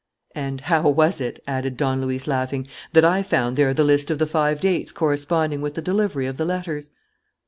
"And 0.33 0.61
how 0.61 0.89
was 0.89 1.21
it," 1.21 1.39
added 1.47 1.77
Don 1.77 2.01
Luis, 2.01 2.25
laughing, 2.25 2.65
"that 2.93 3.05
I 3.05 3.21
found 3.21 3.55
there 3.55 3.71
the 3.71 3.83
list 3.83 4.09
of 4.09 4.17
the 4.17 4.25
five 4.25 4.59
dates 4.59 4.91
corresponding 4.91 5.61
with 5.61 5.75
the 5.75 5.81
delivery 5.83 6.25
of 6.25 6.37
the 6.37 6.45
letters?" 6.45 6.89